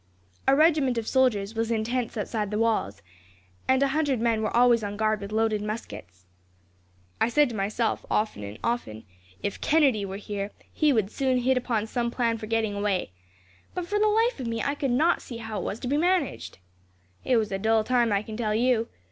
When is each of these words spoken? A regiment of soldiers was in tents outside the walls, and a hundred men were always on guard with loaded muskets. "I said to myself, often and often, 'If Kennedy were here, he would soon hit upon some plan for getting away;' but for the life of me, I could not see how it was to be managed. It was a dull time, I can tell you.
A 0.47 0.55
regiment 0.55 0.97
of 0.97 1.07
soldiers 1.07 1.53
was 1.53 1.69
in 1.69 1.83
tents 1.83 2.17
outside 2.17 2.49
the 2.49 2.57
walls, 2.57 3.03
and 3.67 3.83
a 3.83 3.89
hundred 3.89 4.19
men 4.19 4.41
were 4.41 4.49
always 4.57 4.83
on 4.83 4.97
guard 4.97 5.21
with 5.21 5.31
loaded 5.31 5.61
muskets. 5.61 6.25
"I 7.21 7.29
said 7.29 7.49
to 7.49 7.55
myself, 7.55 8.03
often 8.09 8.43
and 8.43 8.57
often, 8.63 9.03
'If 9.43 9.61
Kennedy 9.61 10.03
were 10.03 10.17
here, 10.17 10.49
he 10.73 10.91
would 10.91 11.11
soon 11.11 11.37
hit 11.37 11.55
upon 11.55 11.85
some 11.85 12.09
plan 12.09 12.39
for 12.39 12.47
getting 12.47 12.73
away;' 12.73 13.11
but 13.75 13.85
for 13.85 13.99
the 13.99 14.07
life 14.07 14.39
of 14.39 14.47
me, 14.47 14.59
I 14.63 14.73
could 14.73 14.89
not 14.89 15.21
see 15.21 15.37
how 15.37 15.59
it 15.59 15.63
was 15.65 15.79
to 15.81 15.87
be 15.87 15.97
managed. 15.97 16.57
It 17.23 17.37
was 17.37 17.51
a 17.51 17.59
dull 17.59 17.83
time, 17.83 18.11
I 18.11 18.23
can 18.23 18.35
tell 18.35 18.55
you. 18.55 18.87